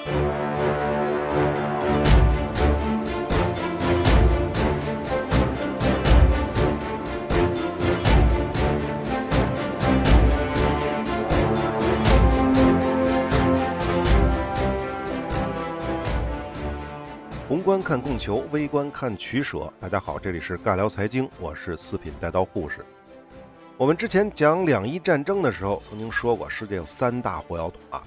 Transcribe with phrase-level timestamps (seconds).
[0.00, 0.08] 宏
[17.62, 19.70] 观看供求，微观看取舍。
[19.78, 22.86] 大家好，这里是尬聊财经，我是四品带刀护士。
[23.76, 28.02] 我们之前讲两伊战争的时候，曾经说过世界有三大火药桶啊。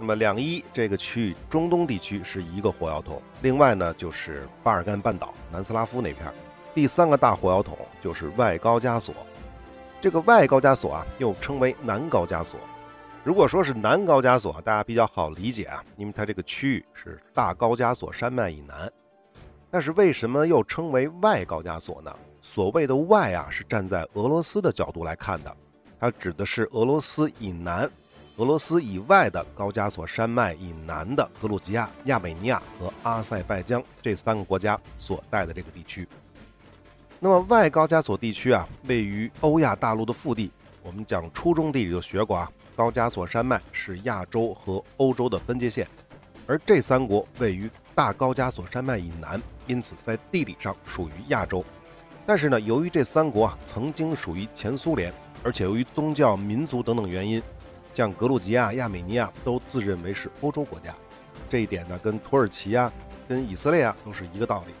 [0.00, 6.32] 那么两伊这个区域，中东地区是一个火药桶，另外呢就是巴尔干半岛、南斯拉夫那片儿。
[6.74, 9.14] 第三个大火药桶就是外高加索。
[10.00, 12.58] 这个外高加索啊，又称为南高加索。
[13.22, 18.90] 如果说是南高加索，大家比较好理解啊，因为它这个区域是大高加索山脉以南。
[19.70, 22.10] 但是为什么又称为外高加索呢？
[22.40, 25.54] 所谓的外啊，是站在俄罗斯的角度来看的，
[25.98, 27.90] 它指的是俄罗斯以南、
[28.40, 36.08] 俄罗斯以外的高加索山脉以南的格鲁吉亚、亚美尼亚和阿塞拜疆这三个国家所在的这个地区。
[37.18, 40.50] 那么外高加索地区啊，位于欧亚大陆的腹地。
[40.82, 42.50] 我们讲初中地理就学过啊。
[42.74, 45.86] 高加索山脉是亚洲和欧洲的分界线，
[46.46, 51.62] 而这三国位于大高加索山脉以南，因此在地理上属于亚洲。
[52.24, 55.12] 但是呢，由于这三国啊曾经属于前苏联，
[55.44, 57.42] 而且由于宗教、民族等等原因，
[57.94, 60.94] 像格鲁吉亚、亚美尼亚都自认为是欧洲国家。
[61.48, 62.92] 这一点呢，跟土耳其啊、
[63.28, 64.74] 跟以色列啊都是一个道理。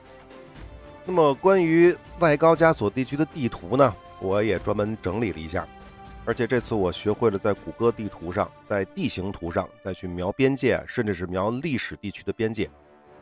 [1.04, 5.66] 那么关于外高加索地区的地图呢，我也专门整理了一下。
[6.26, 12.70] 而且这次我学会了在谷歌地图上，在地形图上再去描边界，甚至是描历史地区的边界。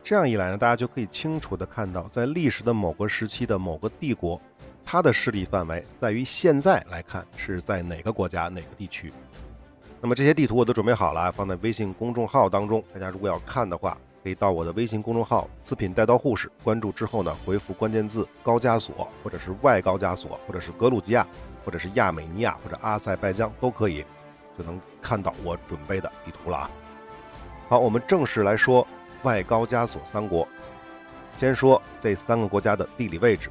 [0.03, 4.39] 这样一来呢，大家就可以清楚地看到，在历史的某个时期的某个帝国，
[4.85, 9.13] 它的势力范围在于现在来看是在哪个国家、哪个地区。
[10.01, 12.83] 那么这些地图我都准备好了，放在微信公众号当中。
[12.93, 21.27] 大家如果要看的话，可以到我的微信公众号“四品带刀护士”关注之后呢，回复关键字“高加索”或者是“外高加索”或者是“格鲁吉亚”。
[21.65, 24.03] 或者是亚美尼亚或者阿塞拜疆都可以，
[24.57, 26.71] 就能看到我准备的地图了啊。
[27.69, 28.87] 好，我们正式来说
[29.23, 30.49] 外高加索三国。
[31.37, 33.51] 先说这三个国家的地理位置。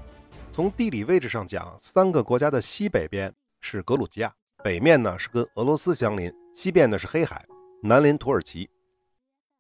[0.52, 4.34] 从地理位置上讲，三个国家的西北边是格鲁吉亚，
[4.64, 7.46] 北面呢是跟俄罗斯相邻，西边呢是黑海，
[7.82, 8.68] 南临土耳其。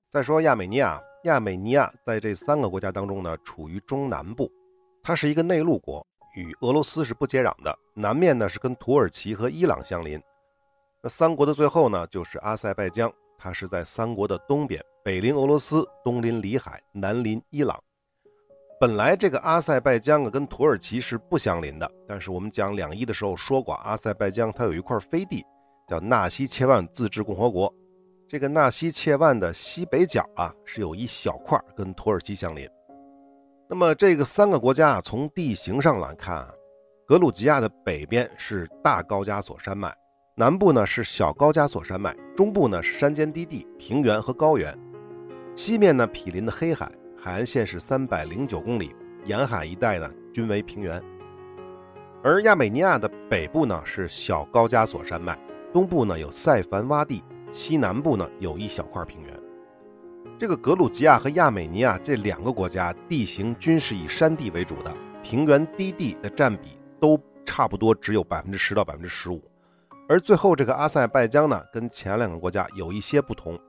[0.09, 4.51] 再说亚美尼亚，亚美尼亚在这三个国家当中呢处于中南部，
[5.03, 6.05] 它是一个内陆国。
[6.35, 10.21] 与俄罗斯是不接壤的，南面呢是跟土耳其和伊朗相邻。
[11.01, 17.81] 那三国的最后呢，就是阿塞拜疆，它是在三国的东边，北临俄罗斯，东临里海，南临伊朗。
[18.79, 25.43] 本来这个阿塞拜疆啊跟土耳其是不相邻的，但是我们讲两伊的时候说过，阿塞拜疆它有一块飞地
[25.87, 27.73] 叫纳西切万自治共和国，
[28.27, 32.69] 这个纳西切万的西北角啊是有一小块跟土耳其相邻。
[33.67, 36.53] 那么这个三个国家啊，从地形上来看啊，
[37.07, 39.91] 格鲁吉亚的北边是大高加索山脉，
[40.35, 44.77] 南部呢是小高加索山脉，中部呢是山间低地、平原和高原，
[45.55, 46.91] 西面呢毗邻的黑海，
[47.27, 48.95] 海岸线是三百零九公里，
[49.25, 51.03] 沿海一带呢均为平原。
[52.23, 55.37] 而亚美尼亚的北部呢是小高加索山脉，
[55.73, 57.21] 东部呢有塞凡洼地，
[57.51, 59.37] 西南部呢有一小块平原。
[60.39, 69.43] 这个格鲁吉亚和亚美尼亚这两个国家地形均是以山地为主的，平原低地的占比都差不多只有百分之十到百分之十五。
[70.07, 73.59] 而最后这个阿塞拜疆呢，跟前两个国家有一些不同。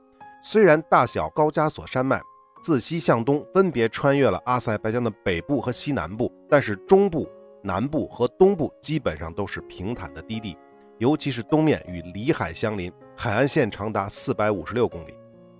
[0.41, 2.21] 虽然大小高加索山脉
[2.61, 7.27] 自西向东分别穿越了阿塞拜疆的北部和西南部，但是中部、
[7.63, 10.57] 南部和东部基本上都是平坦的低地，
[10.97, 15.13] 尤其是东面与里海相邻，海岸线长达四百五十六公里。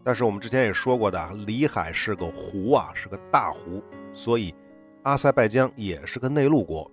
[0.04, 3.82] 但是我们之前也说过的，里海是个湖啊，是个大湖，
[4.14, 4.54] 所以
[5.04, 6.90] 阿塞拜疆也是个内陆国。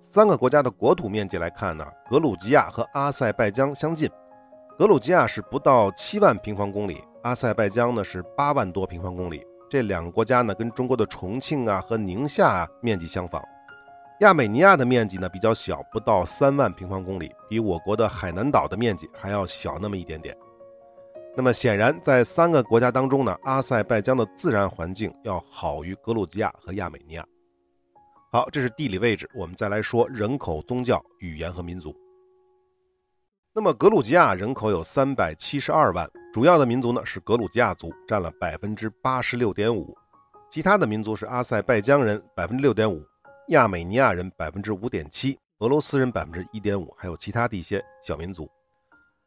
[0.00, 4.10] 三个国家的国土面积来看呢，格鲁吉亚和阿塞拜疆相近，
[4.78, 9.46] 格鲁吉亚是不到七万平方公里，阿塞拜疆呢是八万多平方公里。
[9.68, 13.42] 这两个国家呢跟中国的重庆啊和宁夏啊面积相仿。
[14.20, 20.34] 亚美尼亚的面积呢比较小，不到三万平方公里，比我国的海南岛的面积还要小那么一点点。
[21.36, 27.24] 那么显然，在三个国家当中呢，阿塞拜疆的自然环境要好于格鲁吉亚和亚美尼亚。
[28.30, 29.28] 好，这是地理位置。
[29.34, 31.94] 我们再来说人口、宗教、语言和民族。
[33.54, 39.94] 那么格鲁吉亚人口有三百七十二万，主要的民族呢是格鲁吉亚族，占了百分之八十六点五。
[40.50, 43.04] 其他的民族是阿塞拜疆人百分之六点五，
[43.48, 48.50] 亚美尼亚人百分之五点七，俄罗斯人百分之一点五，还有其他的一些小民族。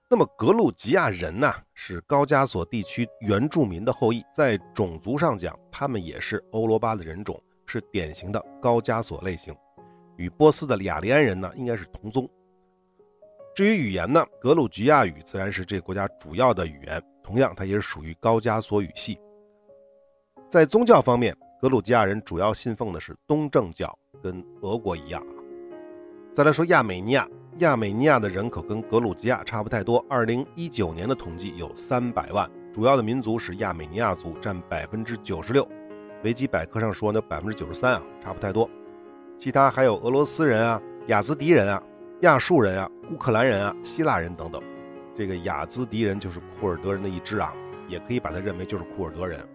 [0.10, 9.56] 那么格鲁吉亚人呢，是高加索地区原住民的后裔，在种族上讲，他们也是欧罗巴的人种，是典型的高加索类型，
[10.18, 12.28] 与波斯的雅利安人呢应该是同宗。
[13.56, 19.18] 至于语言呢，格鲁吉亚语自然是这个国家主要的语言，同样它也是属于高加索语系。
[20.50, 25.26] 在宗教方面，格鲁吉亚人主要信奉的是东正教，跟俄国一样。
[26.34, 27.26] 再来说亚美尼亚。
[27.60, 30.06] 亚美尼亚的人口跟格鲁吉亚差不太多。
[30.10, 35.66] 二零一九年的统计有三百万，主要的民族是亚美尼亚族，占百分之九十六。
[36.26, 38.70] 维基百科上说呢，百分之九十三啊，差不太多。
[39.40, 41.82] 其他还有俄罗斯人啊、雅兹迪人啊、
[42.26, 44.60] 亚述人啊、乌克兰人啊、希腊人等等。
[45.16, 47.54] 这个雅兹迪人就是库尔德人的一支啊，
[47.88, 49.48] 也可以把它认为就是库尔德人。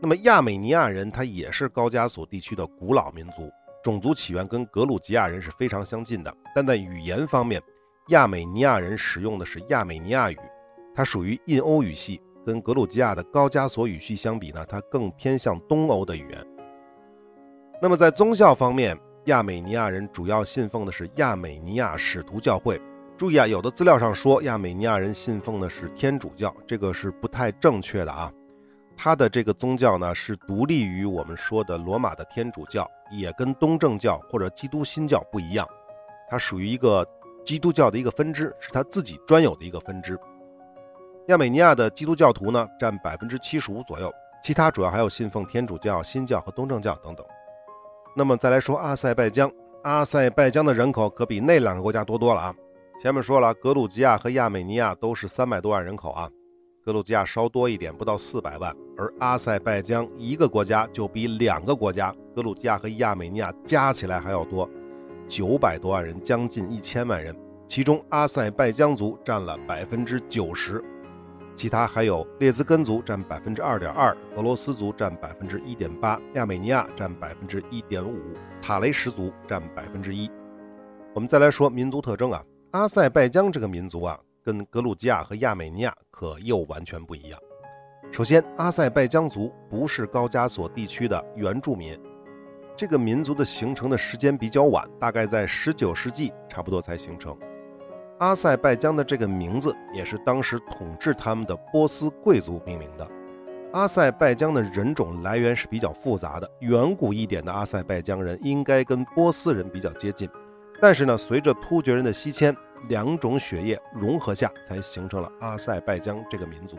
[0.00, 3.50] 那么亚美尼亚人，他也是高加索地区的古老民族。
[3.82, 7.60] 种族起源跟格鲁吉亚人是非常相近的，但在语言方面，
[8.08, 10.38] 亚美尼亚人使用的是亚美尼亚语，
[10.94, 16.46] 它属于印欧语系，跟格鲁吉亚的高加索语系相比呢，它更偏向东欧的语言。
[17.80, 18.94] 那么在宗教方面，
[19.26, 22.80] 亚美尼亚人主要信奉的是亚美尼亚使徒教会。
[23.16, 28.30] 注意啊，有的资料上说亚美尼亚人信奉的是天主教，这个是不太正确的啊。
[28.96, 35.66] 他的这个宗教呢，是独立于我们说的罗马的天主教，也跟东正教或者基督新教不一样，
[36.28, 37.06] 它属于一个
[37.44, 40.18] 基督教的一个分支，是他自己专有的一个分支。
[41.28, 44.12] 亚美尼亚的基督教徒呢，占百分之七十五左右，
[44.42, 47.24] 其他主要还有信奉天主教、新教和东正教等等。
[48.16, 49.50] 那么再来说阿塞拜疆，
[49.82, 52.54] 阿塞拜疆的人口可比那两个国家多多了啊。
[53.02, 56.30] 前面说了，格鲁吉亚和亚美尼亚都是三百多万人口啊。
[56.84, 64.68] 格鲁吉亚稍多一点，不到四百万，而阿塞拜疆一个国家就比两个国家，格鲁吉亚和亚美尼亚加起来还要多，
[65.26, 67.34] 九百多万人，将近一千万人。
[67.66, 70.80] 其中阿塞拜疆族占了百分之九十，
[71.56, 78.18] 其他还有列兹根族占百分之二点二，俄罗斯族占百分之一点八，亚美尼亚占百分之一点五，
[78.60, 80.30] 塔雷什族占百分之一。
[81.14, 84.18] 我们再来说民族特征啊，阿塞拜疆这个民族啊。
[84.44, 87.40] 跟格鲁吉亚和亚美尼亚可又完全不一样。
[88.12, 91.98] 首先，阿塞拜疆族不是高加索地区的原住民，
[92.76, 97.34] 这个民族的形成的时间比较晚，大概在19世纪差不多才形成。
[98.18, 103.08] 阿塞拜疆的这个名字也是当时统治他们的波斯贵族命名的。
[103.72, 110.28] 阿塞拜疆的人种来源是比较复杂的，远古一点的阿塞拜疆人应该跟波斯人比较接近，
[110.80, 112.54] 但是呢，随着突厥人的西迁。
[112.90, 116.76] 两种血液融合下，才形成了阿塞拜疆这个民族。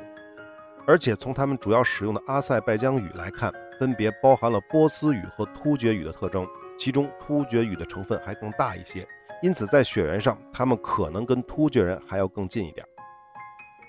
[0.85, 6.45] 而且从他们主要使用的阿塞拜疆语来看，分别包含了波斯语和突厥语的特征，
[6.77, 9.03] 其中突厥语的成分还更大一些。
[9.45, 12.83] 因此，在血缘上，他们可能跟突厥人还要更近一点。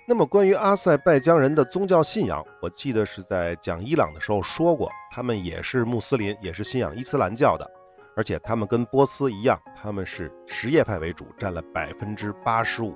[0.06, 7.67] 那么，关于阿塞拜疆人的宗教信仰，我记得是在讲伊朗的时候说过，他们也是穆斯林，也是信仰伊斯兰教的。
[8.14, 12.94] 而且他们跟波斯一样，他们是什叶派为主，占了百分之八十五。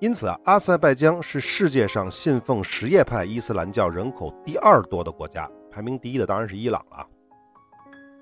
[0.00, 7.08] 因此啊，阿塞拜疆是世界上信奉什叶派伊斯兰教人口第二多的国家，排名第一的当然是伊朗了。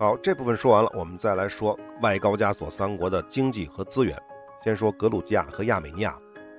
[0.03, 4.21] 好，这部分说完了，我们再来说外高加索三国的经济和资源。
[4.61, 6.19] 先说格鲁吉亚和亚美尼亚，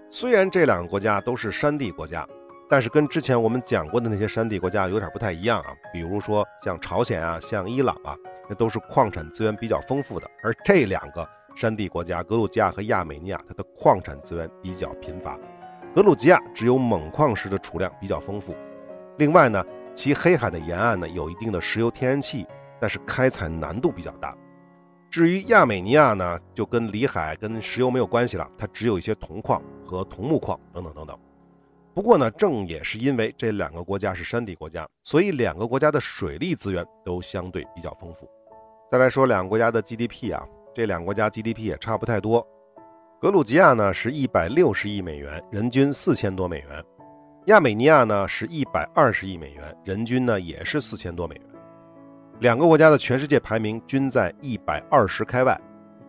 [0.10, 2.26] 虽然这两个国家都是山地国家，
[2.70, 5.74] 但是跟之前我们讲过的那些山地国家有点不太一样啊。
[5.92, 8.16] 比如说像朝鲜啊，像伊朗啊。
[8.48, 15.38] 那都是矿产资源比较丰富的，而这两个山地国家格鲁吉亚和亚美尼亚，它的矿产资源比较贫乏。
[15.94, 18.56] 格鲁吉亚只有锰矿石的储量比较丰富，
[19.18, 19.62] 另外呢，
[19.94, 22.46] 其黑海的沿岸呢有一定的石油天然气，
[22.84, 24.36] 但是开采难度比较大。
[25.10, 31.18] 至于亚美尼亚呢，就跟里海跟石油没有关系了，它只有一些铜矿和铜木矿等等等等。
[31.94, 38.30] 不过呢，正也是因为这两个国家是山地国家，所以两个国家的水利资源都相对比较丰富。
[38.92, 42.46] 再来说两个国家的 GDP 啊，这两个国家 GDP 也差不太多。
[43.22, 46.84] 格鲁吉亚呢是一百六十亿美元，人均四千多美元；
[47.46, 51.46] 亚美尼亚呢是一百二十亿美元，人均呢也是四千多美元。
[52.44, 55.58] 两个国家的全世界排名均在一百二十开外，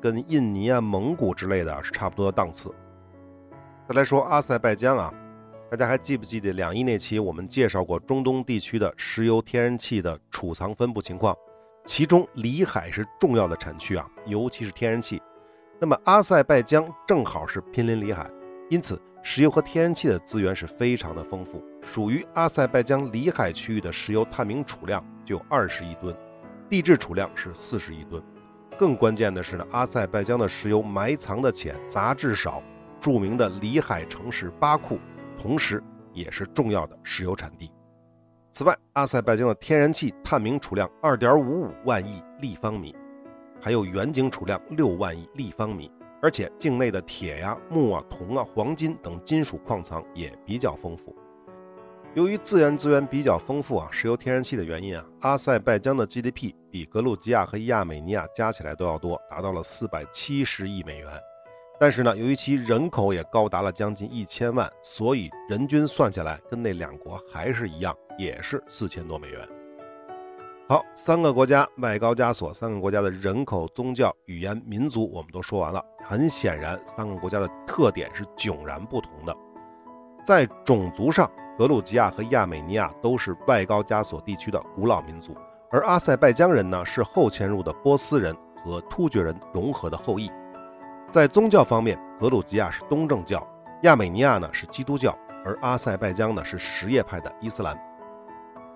[0.01, 2.75] 跟印尼啊、蒙古之类的是差不多的档次。
[3.89, 5.15] 再来说阿塞拜疆啊。
[5.71, 11.37] 大家还记不记得两亿那期我们介绍过中东地区的石油天然气的储藏分布情况？
[11.85, 15.23] 其中里海是重要的产区啊，尤其是天然气。
[15.79, 18.29] 那么阿塞拜疆正好是濒临里海，
[18.69, 21.63] 因此石油和天然气的资源是非常的丰富。
[21.81, 26.15] 属于阿塞拜疆里海区域的石油探明储量就有二十亿吨，
[26.75, 28.21] 地质储量是四十亿吨。
[28.77, 32.61] 更关键的是呢，阿塞拜疆的石油埋藏的浅，杂质少。
[33.01, 34.99] 著名的里海城市巴库，
[35.41, 35.81] 同时
[36.13, 37.71] 也是重要的石油产地。
[38.53, 42.93] 此外，阿塞拜疆的天然气探明储量2.55万亿立方米，
[43.61, 45.89] 还有远景储量6万亿立方米，
[46.21, 51.15] 而且境内的铁呀、钼啊、铜啊、黄金等金属矿藏也比较丰富。
[52.15, 61.09] 由于自然资源比较丰富啊，石油天然气的原因啊，阿塞拜疆的 GDP 比格鲁吉亚和亚美尼亚加起来都要多，达到了470亿美元。
[61.81, 69.49] 但是呢，由于其人口也高达了将近一千万，所以人均算下来跟那两国还是一样，也是四千多美元。
[70.69, 75.85] 好，三个国家外高加索，三个国家的人口、宗教、语言、民族我们都说完了。
[76.05, 79.37] 很显然，三个国家的特点是迥然不同的。
[80.25, 85.37] 在种族上，格鲁吉亚和亚美尼亚都是外高加索地区的古老民族，
[85.71, 90.29] 而阿塞拜疆人呢是后迁入的波斯人和突厥人融合的后裔。
[91.13, 93.47] 在宗教方面，格鲁吉亚是东正教，
[93.83, 97.79] 亚美尼亚呢是基督教，而阿塞拜疆呢是什叶派的伊斯兰。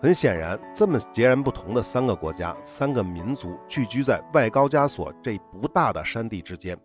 [0.00, 6.78] 很显然，这么截然不同的三个国家、三个民族聚居在外高加索这不大的山地之间，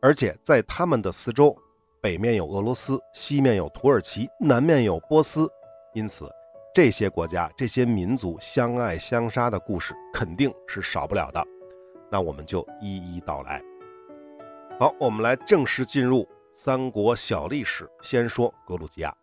[0.00, 1.56] 而且在他们的四周。
[2.04, 5.50] 北面有俄罗斯，西面有土耳其，南面有波斯，
[5.94, 6.30] 因此
[6.74, 11.42] 这些国家、这些民族相爱相杀的故事肯定是少不了的。
[12.10, 13.58] 那我们就一一道来。
[14.78, 17.90] 好，我们来正式进入三国小历史。
[18.02, 19.16] 先说格鲁吉亚。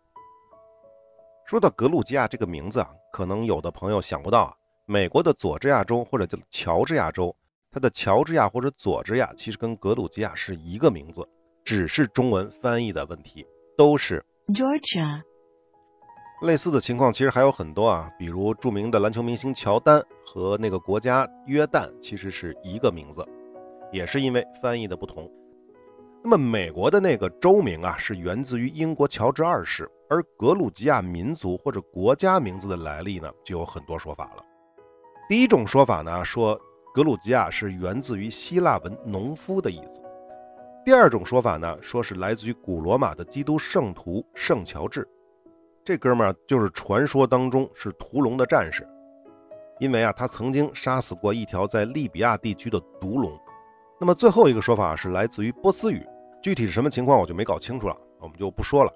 [1.46, 7.32] 说到格鲁吉亚这个名字啊，可能有的朋友想不到啊，美国的佐治亚州或者叫乔治亚州，
[7.70, 11.24] 它的乔治亚或者佐治亚其实跟格鲁吉亚是一个名字。
[11.64, 15.22] 只是中文翻译的问题，都是 Georgia。
[16.42, 23.24] 类似的情况其实还有很多啊，比如著名的篮球明星乔丹和那个国家约旦其实是一个名字，
[23.92, 25.30] 也是因为翻译的不同。
[26.24, 34.44] 那么美国的那个州名啊，是源自于英国乔治二世，而格鲁吉亚民族或者国家名字的来历呢，就有很多说法了。
[35.28, 36.60] 第一种说法呢，说
[36.92, 40.02] 格鲁吉亚是源自于希腊文“农夫”的意思。
[40.84, 45.06] 第二种说法呢，说是来自于古罗马的基督圣徒圣乔治，
[45.84, 48.84] 这哥们儿就是传说当中是屠龙的战士，
[49.78, 53.32] 因为啊，他曾经杀死过一条在利比亚地区的毒龙。
[54.00, 56.04] 那么最后一个说法是来自于波斯语，
[56.42, 58.92] 具体是什么情况我就没搞清楚了，我们就不说了。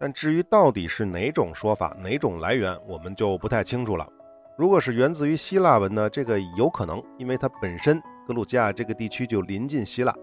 [0.00, 4.08] 但至于到底是哪种说法、哪种来源，我们就不太清楚了。
[4.56, 10.14] 如果是源自于希腊文呢，这个有可能，因为它本身格鲁吉亚这个地区就临近希腊。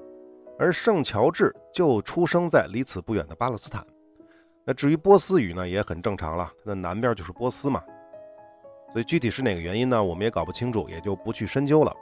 [0.57, 3.85] 而圣乔治就出生在离此不远的巴勒斯坦。
[4.65, 7.83] 那至于波斯语呢，也很正常了，它的南边就是波斯嘛。
[8.91, 11.93] 所以具体是哪个原因呢，我们也搞不清楚，也就不去深究了。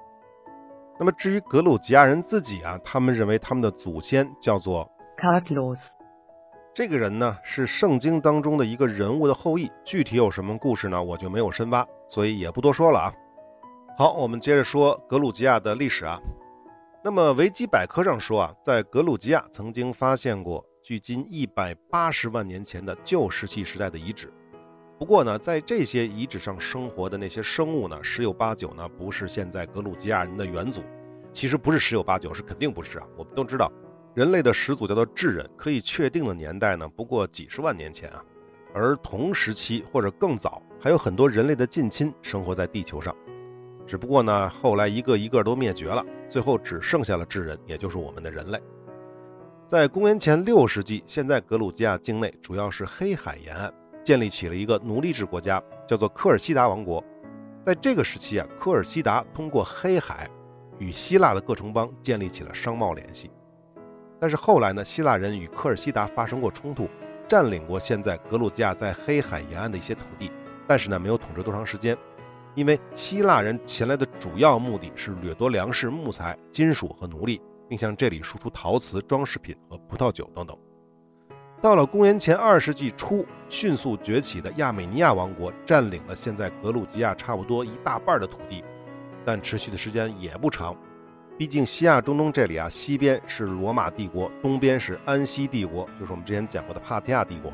[0.99, 5.79] 那么至于格鲁吉亚人自己啊，他们认为他们的祖先叫做 Carlos，
[6.73, 13.13] 这个人呢是圣经当中的一个人物的后裔，具体有什么故事呢，我就没有深挖，所以也不多说了啊。
[13.97, 16.19] 好，我们接着说格鲁吉亚的历史啊。
[17.05, 24.31] 那么维基百科上说啊，在格鲁吉亚曾经发现过距今一百八十万年前的旧石器时代的遗址。
[24.97, 30.81] 不过呢，在这些遗址上生活的那些生物呢，十有八九呢不是现在格鲁吉亚人的元祖。
[31.33, 33.05] 其实不是十有八九，是肯定不是啊。
[33.17, 33.69] 我们都知道，
[34.13, 38.23] 人类的始祖叫做智人，可以确定的年代呢不过几十万年前啊。
[38.73, 43.13] 而同时期或者更早，还有很多人类的近亲生活在地球上。
[43.85, 48.59] 只不过呢，后来一个一个都灭绝了，最后只剩下了智人，也就是我们的人类。
[49.65, 53.73] 在公元前六世纪，现在格鲁吉亚境内主要是黑海沿岸，
[54.03, 57.03] 建立起了一个奴隶制国家，叫做科尔西达王国。
[57.65, 60.29] 在这个时期啊，科尔西达通过黑海
[60.79, 63.31] 与希腊的各城邦建立起了商贸联系。
[64.19, 66.87] 但是后来呢，希腊人与科尔西达发生过冲突，
[67.27, 70.31] 占领过现在格鲁吉亚在黑海沿岸的一些土地，
[70.67, 71.97] 但是呢，没有统治多长时间。
[72.55, 80.57] 因为希腊人前来的主要目的是掠夺粮食、木材、金属和奴隶，并向这里输出陶瓷、装饰品和葡萄酒等等。
[81.61, 88.63] 到了公元前二世纪初，迅速崛起的亚美尼亚王国占领了现在格鲁吉亚差不多一大半的土地，
[89.23, 90.75] 但持续的时间也不长。
[91.35, 97.51] 毕竟西亚中东这里啊，西边是罗马帝国，东边是安息帝国，就是我们之前讲过的帕提亚帝国。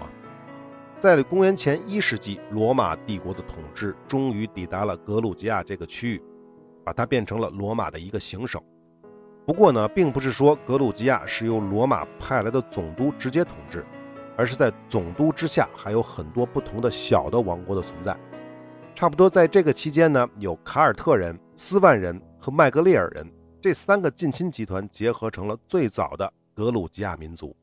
[1.00, 6.22] 在公元前一世纪，罗马帝国的统治终于抵达了格鲁吉亚这个区域，
[6.84, 8.62] 把它变成了罗马的一个行省。
[9.46, 13.86] 不过呢，并不是说格鲁吉亚是由罗马派来的总督直接统治，
[14.36, 18.14] 而是在总督之下还有很多不同的小的王国的存在。
[18.94, 23.26] 差不多在这个期间呢，有卡尔特人、斯万人和麦格列尔人
[23.62, 27.56] 这三个近亲集团结合成了最早的格鲁吉亚民族。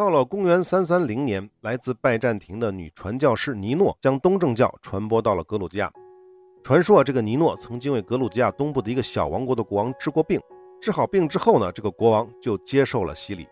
[0.00, 5.92] 到了公元三三零年，来自拜占庭的女传教士尼诺将东正教传播到了格鲁吉亚。
[6.64, 10.40] 传说啊，这个尼诺曾经为格鲁吉亚东部的一个小王国的国王治过病，
[10.80, 13.46] 治好病之后呢，这个国王就接受了洗礼。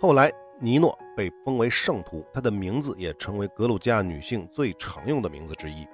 [0.00, 5.84] 后来，尼诺被封为圣徒，她的名字也成为格鲁吉亚女性最常用的名字之一。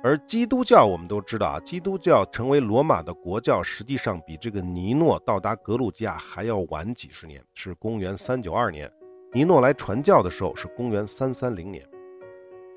[0.00, 8.90] 而基督教，我们都知道啊，基督教成为罗马的国教，实际上比这个尼诺到达格鲁吉亚还要晚几十年，是公元三九二年。
[9.32, 11.84] 尼诺来传教的时候是公元三三零年。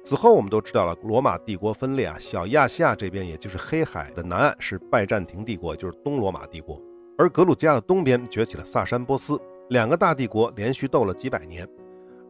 [0.03, 6.81] 此后，我们都知道了，罗马帝国分裂啊，小亚细亚这边，也就是黑海的南岸是拜占庭帝国，就是东罗马帝国，
[7.19, 11.69] 而格鲁吉亚的东边崛起了萨珊波斯，两个大帝国连续斗了几百年。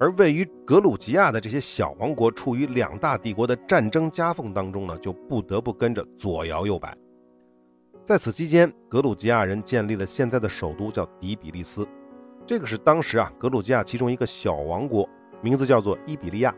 [0.02, 6.98] 而位于格鲁吉亚的这些小王国，处于两大帝国的战争夹缝当中呢，就不得不跟着左摇右摆。
[8.04, 11.88] 在此期间，格鲁吉亚人建立了现在的首都，叫底比利斯。
[12.48, 15.08] 这个是当时啊格鲁吉亚其中一个小王国，
[15.40, 16.52] 名字叫做伊比利亚。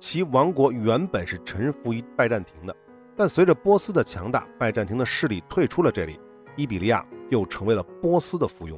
[0.00, 2.74] 其王国原本是臣服于拜占庭的，
[3.14, 6.18] 但随着波斯的强大，拜占庭的势力退出了这里，
[6.56, 8.76] 伊比利亚又成为了波斯的附庸。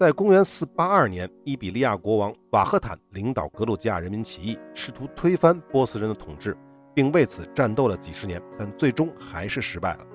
[0.00, 6.56] 在公元482年，伊比利亚国王瓦赫坦领导格鲁吉亚人民起义，试图推翻波斯人的统治，
[6.94, 10.06] 并为此战斗了几十年，但最终还是失败了。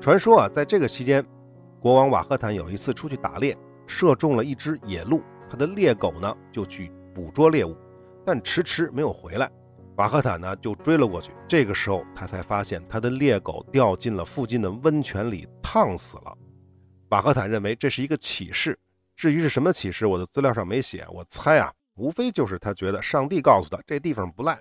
[0.00, 1.24] 传说啊，在这个期间，
[1.78, 7.76] 国王瓦赫坦有一次出去打猎，射中了一只野鹿，他的猎狗呢就去捕捉猎物，
[8.26, 9.48] 但迟迟没有回来。
[9.94, 16.36] 瓦赫坦呢就追了过去，这个时候他才发现他的猎狗掉进了附近的温泉里，烫死了。
[17.10, 18.76] 瓦赫坦认为这是一个启示。
[19.18, 21.04] 至于是什么启示，我的资料上没写。
[21.10, 24.56] 我猜啊，无非就是他觉得上帝告诉他这地方不赖。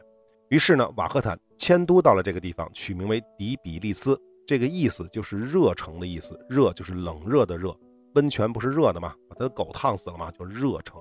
[0.49, 4.19] 于是呢，瓦赫坦迁都到了这个地方，取名为迪比利斯。
[4.47, 7.71] 这个意思就是热城的意思，热就是冷热的热。
[8.15, 9.13] 温泉不是热的吗？
[9.29, 10.31] 把他的狗烫死了吗？
[10.31, 10.99] 就热城。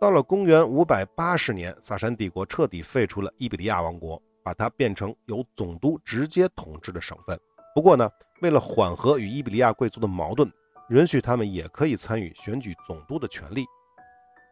[0.00, 7.36] 到了公元五百八十年，萨珊帝国彻底废除了伊比利亚王国，把它变成由总督直接统治的省份。
[7.74, 8.08] 不过呢，
[8.40, 10.48] 为了缓和与伊比利亚贵族的矛盾。
[10.92, 13.64] 允许他们也可以参与选举总督的权利。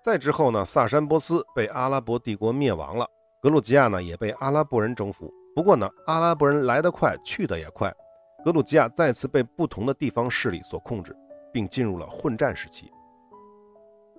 [0.03, 3.07] 再之后呢，萨珊波斯被阿拉伯帝国灭亡了，
[3.43, 5.31] 格鲁吉亚呢也被阿拉伯人征服。
[5.55, 7.95] 不过呢，阿拉伯人来得快，去得也快，
[8.43, 11.15] 格鲁吉亚再次被不同的地方势力所控制，
[11.53, 12.91] 并进入了混战时期。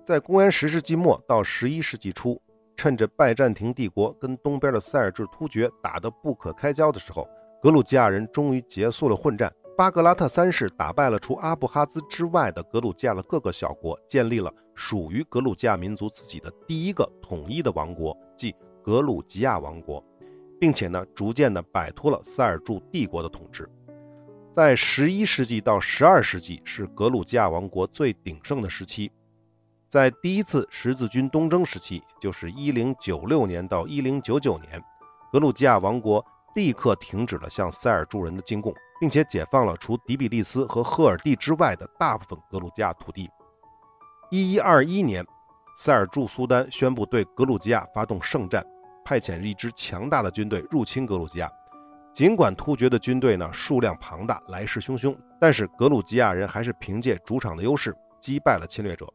[0.06, 2.40] 在公元十世纪末到十一世纪初，
[2.76, 7.28] 趁着拜占庭帝国跟东边的塞尔柱突厥打得不可开交的时候，
[7.60, 9.52] 格鲁吉亚人终于结束了混战。
[9.74, 20.04] 巴格拉特三世打败了除阿布哈兹之外的格鲁吉亚的各个小国，建立了属于格鲁吉亚民族自己的第一个统一的王国，即格鲁吉亚王国，
[20.60, 23.68] 并且呢，逐渐的摆脱了塞尔柱帝国的统治。
[24.52, 29.10] 在十一世纪到十二世纪是格鲁吉亚王国最鼎盛的时期。
[29.88, 34.82] 在第一次十字军东征时期，就是一零九六年到一零九九年，
[35.32, 36.22] 格鲁吉亚王国
[36.54, 38.74] 立刻停止了向塞尔柱人的进贡。
[39.02, 43.28] 并且解放了除迪比利斯和赫尔蒂之外的大部分格鲁吉亚土地。
[44.30, 45.26] 一一二一年，
[45.76, 48.64] 塞尔柱苏丹宣布对格鲁吉亚发动圣战，
[49.04, 51.50] 派遣一支强大的军队入侵格鲁吉亚。
[52.14, 59.12] 尽管突厥的军队呢数量庞大，来势汹汹，但是格鲁吉亚人还是凭借主场的优势击败了侵略者。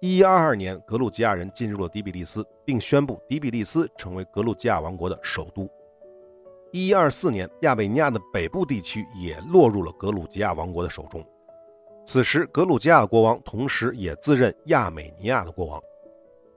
[0.00, 5.68] 一一二二年，格鲁吉亚人进入了迪比利斯，并宣布迪比利斯成为格鲁吉亚王国的首都。
[6.76, 11.24] 一一二四年，亚美尼亚的北部地区也落入了格鲁吉亚王国的手中。
[12.04, 15.82] 此时，格鲁吉亚国王同时也自任亚美尼亚的国王。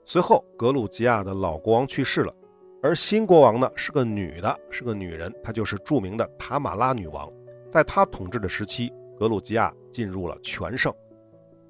[0.04, 2.34] 随后，格鲁吉亚的老国王去世了，
[2.82, 7.26] 而新国王呢是个女的，是个女人，她就是著名的塔马拉女王。
[7.72, 10.92] 在她统治的时期，格鲁吉亚进入了全盛。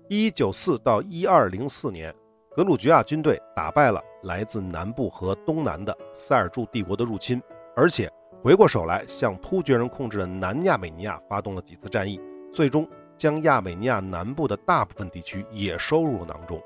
[0.09, 2.13] 一九四到一二零四年，
[2.57, 7.41] 格鲁吉亚军队打败了来自南部和东南的塞尔柱帝国的入侵，
[7.77, 8.11] 而且。
[8.43, 12.19] 回过手来，向突厥人控制的南亚美尼亚发动了几次战役，
[12.55, 16.59] 最终将亚美尼亚南部的大部分地区也收入囊中。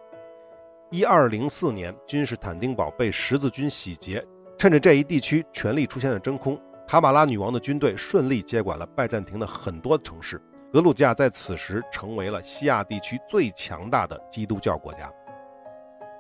[0.93, 4.25] 一二零四年，君士坦丁堡被十字军洗劫，
[4.57, 6.57] 趁着这一地区权力出现了真空，
[6.87, 10.41] 塔马拉女王的军队顺利接管了拜占庭的很多城市。
[10.73, 15.13] 格鲁吉亚在此时成为了西亚地区最强大的基督教国家。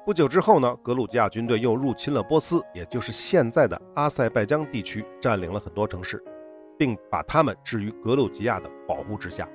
[0.04, 6.22] 不久之后呢，格鲁吉亚军队又入侵了波斯，也就是现在的阿塞拜疆地区，占领了很多城市，
[6.78, 9.48] 并把他们置于格鲁吉亚的保护之下。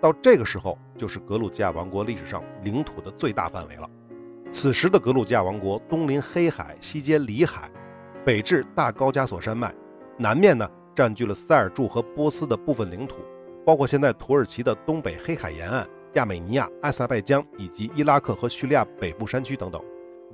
[0.00, 3.88] 到这个时候，就是格鲁吉亚王国历史上领土的最大范围了。
[4.50, 7.70] 此时的格鲁吉亚王国东临黑海，西接里海，
[8.24, 9.72] 北至大高加索山脉，
[10.18, 13.18] 南面呢占据了塞尔柱和波斯的部分领土，
[13.64, 19.80] 包括现在土耳其的东北黑海沿岸，亚美尼亚、阿塞拜疆以及伊拉克和叙利亚北部山区等等。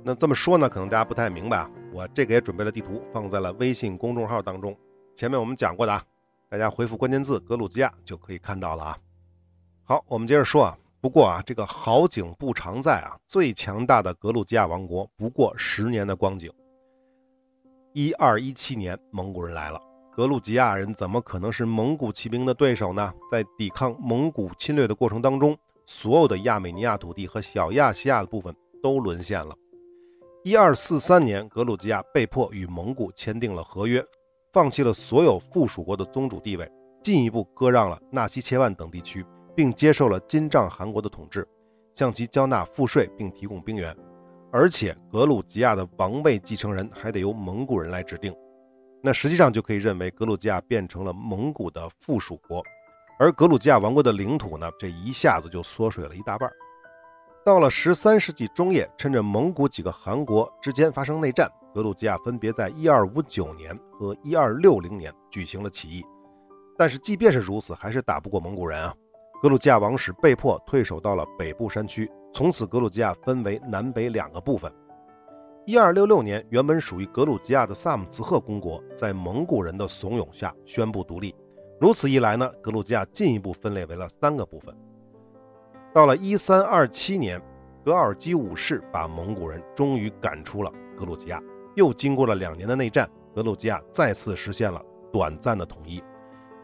[0.03, 1.69] 那这么说呢，可能大家不太明白啊。
[1.91, 4.75] 我这个也准备了地图，放在了微信公众号当中。
[5.15, 6.03] 前面我们讲过的啊，
[6.49, 8.97] 大家回复关键字“格鲁吉亚”就可以看到了啊。
[9.83, 10.77] 好，我们接着说啊。
[11.01, 16.51] 不过啊，这个好景不常在啊，最强大的格鲁吉亚王国不过十年的光景。
[17.93, 19.79] 一二一七年，蒙古人来了，
[20.11, 23.13] 格鲁吉亚人怎么可能是蒙古骑兵的对手呢？
[23.31, 29.55] 在抵抗蒙古侵略的过程当中，所有的亚美尼亚土地和小亚细亚的部分都沦陷了。
[30.41, 34.01] 一二四三年，格鲁吉亚被迫与蒙古签订了合约，
[34.53, 36.71] 放弃了所有附属国的宗主地位，
[37.03, 41.45] 进一步割让了纳西切万等地区，并接受了金帐汗国的统治，
[41.93, 43.93] 向其交纳赋税并提供兵员。
[44.49, 48.33] 而且，格鲁吉亚的王位继承人还得由蒙古人来指定。
[49.03, 52.63] 那实际上就可以认为，格鲁吉亚变成了蒙古的附属国，
[53.19, 56.49] 而格鲁吉亚王国的领土呢，这一下子就缩水了一大半。
[57.45, 66.05] 到了十三世纪中叶，趁着蒙古几个汗国之间发生内战，格鲁吉亚分别在一二五九年和一二六零年举行了起义。
[66.77, 68.93] 但是即便是如此，还是打不过蒙古人啊！
[69.41, 74.71] 格鲁吉亚王室被迫退守到了北部山区，从此格鲁吉亚分为南北两个部分。
[75.65, 81.33] 一二六六年，原本属于格鲁吉亚的萨姆茨赫公国在蒙古人的怂恿下宣布独立。
[81.79, 84.75] 如此一来呢，格鲁吉亚进一步分裂为了三个部分。
[85.99, 87.41] 到了一三二七年，
[87.83, 91.43] 格尔基五世把蒙古人终于赶出了格鲁吉亚。
[91.75, 94.81] 又经过了两年的内战，格鲁吉亚再次实现了
[95.11, 96.01] 短暂的统一。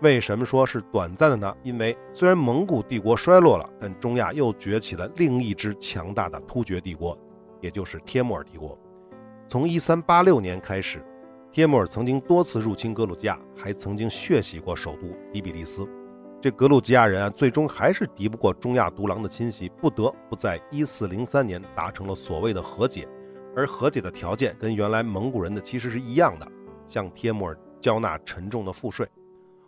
[0.01, 1.53] 为什么说是短暂的呢？
[1.63, 7.17] 因为虽然蒙古帝国衰落了，但中亚又崛起了另一支强大的突厥帝国，
[7.59, 8.79] 也就是帖木儿帝国。
[9.49, 11.05] 从一三八六年开始，
[11.51, 15.85] 帖木儿曾经多次入侵格鲁吉亚，还曾经血洗过首都迪比利斯。
[16.45, 23.09] 这格鲁吉亚人啊，最终还是敌不过中亚独狼的侵袭，不得不在一四零三年达成了所谓的和解。
[23.55, 26.47] 而和解的条件跟原来蒙古人的其实是一样的，
[26.87, 29.09] 向帖木儿交纳沉重的赋税。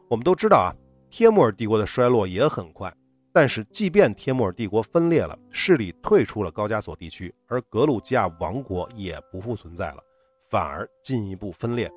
[0.07, 0.69] 我们都知道啊，
[1.09, 2.93] 帖木儿帝国的衰落也很快。
[3.33, 10.03] 但是，即便帖木儿帝国分裂了，势力退出了高加索地区，而格鲁吉亚王国也不复存在了，
[10.51, 11.91] 反而进一步分裂。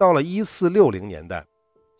[0.00, 1.46] 到了一四六零年代，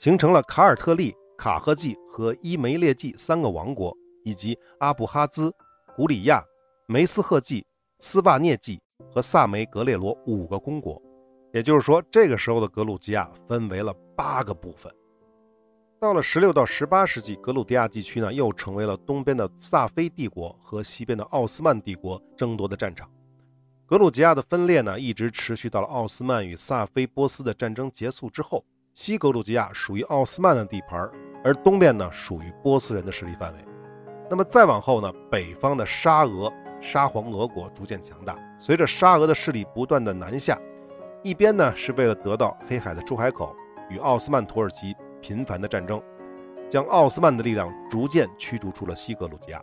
[0.01, 1.14] 形成了卡尔特利。
[1.38, 5.55] 卡赫季和伊梅列季三个王国，以及阿布哈兹、
[5.94, 6.42] 古里亚、
[6.88, 7.64] 梅斯赫季、
[8.01, 11.01] 斯瓦涅季和萨梅格列罗五个公国。
[11.53, 14.92] 也就是说，这个时候的格鲁吉亚分为了八个部分。
[16.01, 23.09] 到了十六到十八世纪，格鲁吉亚地区呢，又成为了东边的萨菲帝国和西边的奥斯曼帝国争夺的战场。
[23.87, 28.64] 格鲁吉亚的分裂呢，一直持续到了奥斯曼与萨菲波斯的战争结束之后。
[28.94, 31.09] 西格鲁吉亚属于奥斯曼的地盘，
[31.44, 33.59] 而东边呢属于波斯人的势力范围。
[34.31, 38.37] 那么再往后呢，北方的沙俄沙皇俄国逐渐强大。
[38.59, 40.59] 随着沙俄的势力不断的南下，
[41.22, 43.55] 一边呢是为了得到黑海的出海口，
[43.88, 46.03] 与奥斯曼土耳其频繁的战争，
[46.68, 49.61] 将奥斯曼的力量逐渐驱逐出了西格鲁吉亚。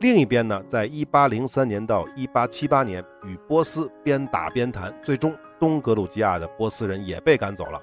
[0.00, 7.80] 另一边呢，在一八零三年到一八七八年，与波斯边打边谈，最终东格鲁吉亚的波斯人也被赶走了。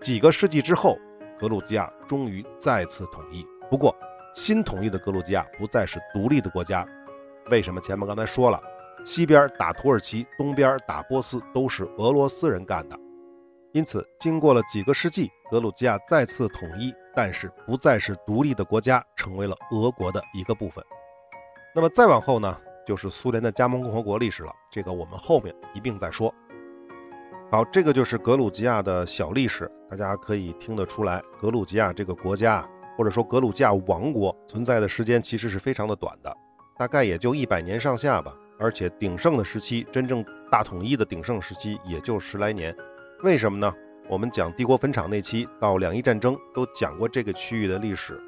[0.00, 0.96] 几个世纪之后，
[1.42, 3.44] 格鲁吉亚终于再次统一。
[3.68, 3.92] 不过，
[4.32, 6.86] 新统一的格鲁吉亚不再是独立的国家。
[7.50, 7.80] 为什么？
[7.80, 8.62] 前面刚才说了，
[9.04, 12.96] 西边打土耳其，东边打波斯，都是俄罗斯人干的。
[13.72, 20.84] 因此，经过了几个世纪，格鲁吉亚再次统一，但是不再是独立的国家，成为了俄国的一个部分。
[21.74, 24.52] 那么再往后呢，就是苏联的加盟共和国历史了。
[24.70, 26.32] 这个我们后面一并再说。
[27.52, 36.34] 好，这个就是格鲁吉亚的小历史，大家可以听得出来，格鲁吉亚这个国家，或者说格鲁吉亚王国存在的时间其实是非常的短的，
[36.78, 38.34] 大概也就一百年上下吧。
[38.58, 42.74] 而且鼎盛的时期，真正大统一的鼎盛时期也就十来年。
[43.22, 43.70] 为什么呢？
[44.08, 48.18] 我们讲帝国坟场那期到两伊战争都讲过这个区域的历史，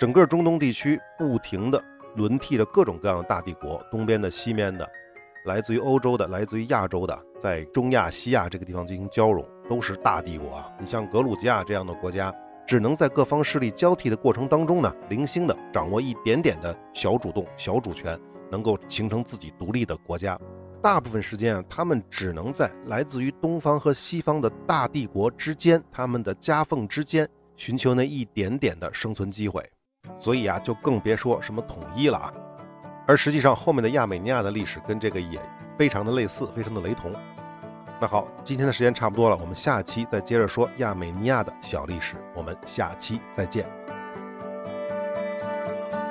[0.00, 1.84] 整个中东地区不停的
[2.16, 4.90] 轮替着各种各样的大帝国，东边的、西面的。
[5.44, 10.72] 来自于欧洲的，来自于亚洲的，在中亚、西亚这个地方进行交融，都是大帝国啊。
[10.80, 12.34] 你像格鲁吉亚这样的国家，
[12.66, 18.18] 只能在各方势力交替的过程当中呢，零星的掌握一点点的小主动、小主权，
[18.50, 20.38] 能够形成自己独立的国家。
[20.80, 29.62] 大部分时间啊，他们只能在来自于东方和西方的大帝国之间，他们的夹缝之间，寻求那一点点的生存机会。
[30.18, 32.32] 所以啊，就更别说什么统一了啊。
[33.06, 35.38] 而实际上，后面的亚美尼亚的历史跟这个也
[35.76, 37.12] 非常的类似，非常的雷同。
[38.00, 42.14] 那好，今天的时间差不多了，我们下期再接着说亚美尼亚的小历史。
[42.34, 43.66] 我们下期再见。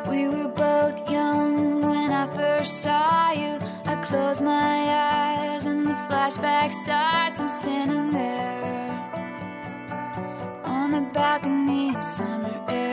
[0.05, 3.59] We were both young when I first saw you.
[3.85, 7.39] I close my eyes and the flashback starts.
[7.39, 8.91] I'm standing there
[10.63, 12.92] on the balcony in summer air.